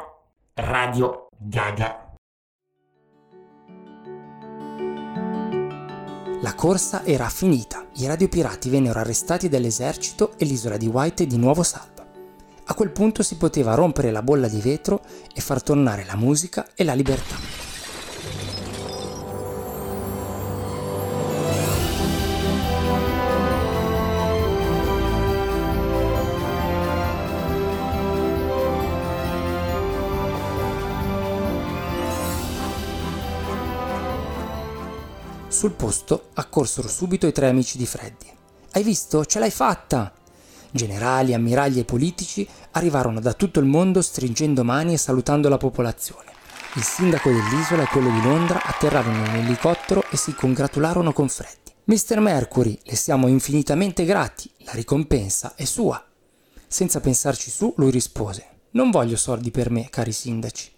Radio 0.54 1.26
Gaga. 1.36 2.12
La 6.42 6.54
corsa 6.54 7.04
era 7.04 7.28
finita, 7.28 7.84
i 7.94 8.06
radiopirati 8.06 8.70
vennero 8.70 9.00
arrestati 9.00 9.48
dall'esercito 9.48 10.34
e 10.38 10.44
l'isola 10.44 10.76
di 10.76 10.86
White 10.86 11.24
è 11.24 11.26
di 11.26 11.38
nuovo 11.38 11.64
salva. 11.64 12.06
A 12.66 12.74
quel 12.74 12.90
punto 12.90 13.24
si 13.24 13.36
poteva 13.36 13.74
rompere 13.74 14.12
la 14.12 14.22
bolla 14.22 14.46
di 14.46 14.60
vetro 14.60 15.02
e 15.34 15.40
far 15.40 15.60
tornare 15.60 16.04
la 16.04 16.14
musica 16.14 16.68
e 16.76 16.84
la 16.84 16.94
libertà. 16.94 17.53
Sul 35.54 35.70
posto 35.70 36.30
accorsero 36.34 36.88
subito 36.88 37.28
i 37.28 37.32
tre 37.32 37.46
amici 37.46 37.78
di 37.78 37.86
Freddy. 37.86 38.26
Hai 38.72 38.82
visto? 38.82 39.24
Ce 39.24 39.38
l'hai 39.38 39.52
fatta! 39.52 40.12
Generali, 40.72 41.32
ammiragli 41.32 41.78
e 41.78 41.84
politici 41.84 42.46
arrivarono 42.72 43.20
da 43.20 43.34
tutto 43.34 43.60
il 43.60 43.66
mondo 43.66 44.02
stringendo 44.02 44.64
mani 44.64 44.94
e 44.94 44.98
salutando 44.98 45.48
la 45.48 45.56
popolazione. 45.56 46.32
Il 46.74 46.82
sindaco 46.82 47.30
dell'isola 47.30 47.84
e 47.84 47.86
quello 47.86 48.10
di 48.10 48.20
Londra 48.22 48.64
atterrarono 48.64 49.24
in 49.26 49.44
elicottero 49.44 50.02
e 50.10 50.16
si 50.16 50.34
congratularono 50.34 51.12
con 51.12 51.28
Freddy. 51.28 51.70
Mr. 51.84 52.18
Mercury, 52.18 52.76
le 52.82 52.96
siamo 52.96 53.28
infinitamente 53.28 54.04
grati, 54.04 54.50
la 54.64 54.72
ricompensa 54.72 55.52
è 55.54 55.64
sua. 55.64 56.04
Senza 56.66 56.98
pensarci 56.98 57.48
su, 57.48 57.72
lui 57.76 57.92
rispose: 57.92 58.44
Non 58.72 58.90
voglio 58.90 59.16
soldi 59.16 59.52
per 59.52 59.70
me, 59.70 59.88
cari 59.88 60.10
sindaci. 60.10 60.72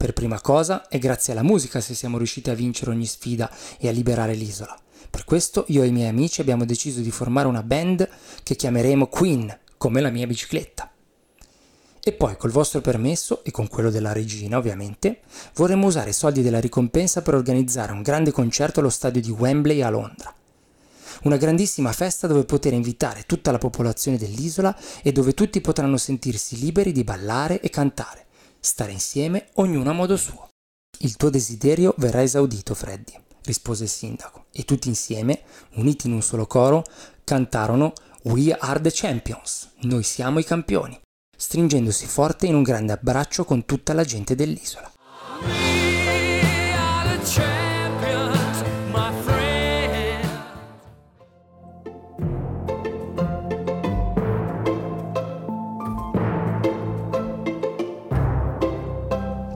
Per 0.00 0.14
prima 0.14 0.40
cosa 0.40 0.88
è 0.88 0.98
grazie 0.98 1.34
alla 1.34 1.42
musica 1.42 1.78
se 1.82 1.92
siamo 1.92 2.16
riusciti 2.16 2.48
a 2.48 2.54
vincere 2.54 2.90
ogni 2.90 3.04
sfida 3.04 3.50
e 3.78 3.86
a 3.86 3.92
liberare 3.92 4.32
l'isola. 4.32 4.74
Per 5.10 5.24
questo 5.24 5.66
io 5.68 5.82
e 5.82 5.88
i 5.88 5.92
miei 5.92 6.08
amici 6.08 6.40
abbiamo 6.40 6.64
deciso 6.64 7.00
di 7.00 7.10
formare 7.10 7.48
una 7.48 7.62
band 7.62 8.08
che 8.42 8.56
chiameremo 8.56 9.08
Queen, 9.08 9.54
come 9.76 10.00
la 10.00 10.08
mia 10.08 10.26
bicicletta. 10.26 10.90
E 12.02 12.12
poi 12.12 12.38
col 12.38 12.50
vostro 12.50 12.80
permesso 12.80 13.44
e 13.44 13.50
con 13.50 13.68
quello 13.68 13.90
della 13.90 14.14
regina 14.14 14.56
ovviamente, 14.56 15.20
vorremmo 15.56 15.88
usare 15.88 16.08
i 16.10 16.14
soldi 16.14 16.40
della 16.40 16.60
ricompensa 16.60 17.20
per 17.20 17.34
organizzare 17.34 17.92
un 17.92 18.00
grande 18.00 18.32
concerto 18.32 18.80
allo 18.80 18.88
stadio 18.88 19.20
di 19.20 19.30
Wembley 19.30 19.82
a 19.82 19.90
Londra. 19.90 20.34
Una 21.24 21.36
grandissima 21.36 21.92
festa 21.92 22.26
dove 22.26 22.44
poter 22.44 22.72
invitare 22.72 23.24
tutta 23.26 23.50
la 23.50 23.58
popolazione 23.58 24.16
dell'isola 24.16 24.74
e 25.02 25.12
dove 25.12 25.34
tutti 25.34 25.60
potranno 25.60 25.98
sentirsi 25.98 26.58
liberi 26.58 26.92
di 26.92 27.04
ballare 27.04 27.60
e 27.60 27.68
cantare, 27.68 28.28
stare 28.60 28.92
insieme 28.92 29.48
ognuno 29.54 29.90
a 29.90 29.94
modo 29.94 30.16
suo. 30.16 30.48
Il 30.98 31.16
tuo 31.16 31.30
desiderio 31.30 31.94
verrà 31.96 32.22
esaudito, 32.22 32.74
Freddy 32.74 33.28
rispose 33.44 33.84
il 33.84 33.88
sindaco, 33.88 34.46
e 34.52 34.64
tutti 34.64 34.88
insieme, 34.88 35.42
uniti 35.74 36.06
in 36.06 36.12
un 36.12 36.22
solo 36.22 36.46
coro, 36.46 36.84
cantarono 37.24 37.92
We 38.24 38.52
are 38.52 38.80
the 38.80 38.90
champions, 38.92 39.70
noi 39.82 40.02
siamo 40.02 40.38
i 40.38 40.44
campioni, 40.44 40.98
stringendosi 41.36 42.06
forte 42.06 42.46
in 42.46 42.54
un 42.54 42.62
grande 42.62 42.92
abbraccio 42.92 43.44
con 43.44 43.64
tutta 43.64 43.92
la 43.92 44.04
gente 44.04 44.34
dell'isola. 44.34 44.92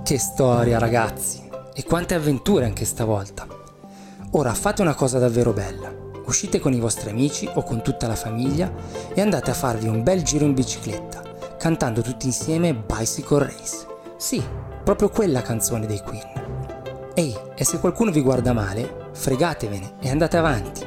Che 0.04 0.18
storia 0.18 0.78
ragazzi! 0.78 1.48
E 1.72 1.82
quante 1.82 2.12
avventure 2.12 2.66
anche 2.66 2.84
stavolta! 2.84 3.46
Ora 4.32 4.52
fate 4.52 4.82
una 4.82 4.94
cosa 4.94 5.18
davvero 5.18 5.54
bella. 5.54 5.90
Uscite 6.26 6.60
con 6.60 6.74
i 6.74 6.78
vostri 6.78 7.08
amici 7.08 7.48
o 7.54 7.62
con 7.62 7.80
tutta 7.80 8.06
la 8.06 8.14
famiglia 8.14 8.70
e 9.14 9.22
andate 9.22 9.50
a 9.50 9.54
farvi 9.54 9.88
un 9.88 10.02
bel 10.02 10.22
giro 10.22 10.44
in 10.44 10.52
bicicletta, 10.52 11.22
cantando 11.56 12.02
tutti 12.02 12.26
insieme 12.26 12.74
Bicycle 12.74 13.46
Race. 13.46 13.86
Sì, 14.18 14.44
proprio 14.84 15.08
quella 15.08 15.40
canzone 15.40 15.86
dei 15.86 16.02
Queen. 16.02 17.12
Ehi, 17.14 17.34
e 17.54 17.64
se 17.64 17.80
qualcuno 17.80 18.10
vi 18.10 18.20
guarda 18.20 18.52
male, 18.52 19.08
fregatevene 19.12 19.94
e 20.00 20.10
andate 20.10 20.36
avanti. 20.36 20.86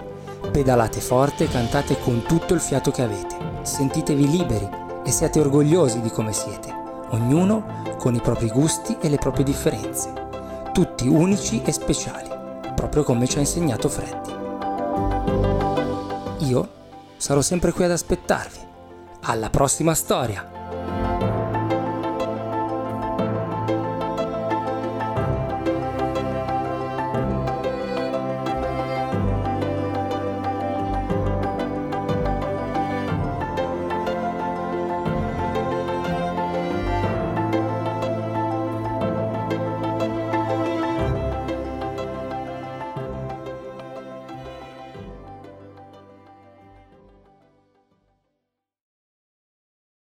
Pedalate 0.52 1.02
forte 1.02 1.46
e 1.46 1.50
cantate 1.50 2.00
con 2.02 2.22
tutto 2.22 2.54
il 2.54 2.60
fiato 2.60 2.92
che 2.92 3.02
avete. 3.02 3.36
Sentitevi 3.64 4.30
liberi 4.30 4.70
e 5.04 5.10
siate 5.10 5.40
orgogliosi 5.40 6.02
di 6.02 6.12
come 6.12 6.34
siete, 6.34 6.67
ognuno 7.10 7.96
con 7.98 8.15
i 8.15 8.22
propri 8.22 8.50
gusti 8.50 8.98
e 9.00 9.10
le 9.10 9.17
proprie 9.17 9.46
differenze, 9.46 10.13
tutti 10.74 11.08
unici 11.08 11.62
e 11.63 11.72
speciali 11.72 12.38
proprio 12.78 13.04
come 13.04 13.28
ci 13.28 13.38
ha 13.38 13.39
insegnato 13.39 13.89
Freddy. 13.89 14.36
Io 16.48 16.70
sarò 17.17 17.41
sempre 17.41 17.72
qui 17.72 17.86
ad 17.86 17.91
aspettarvi. 17.91 18.60
Alla 19.24 19.50
prossima 19.50 19.96
storia! 19.96 20.57